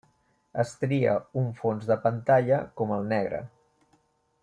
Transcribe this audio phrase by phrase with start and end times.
[0.63, 1.13] Es tria
[1.43, 3.47] un fons de pantalla com el negre.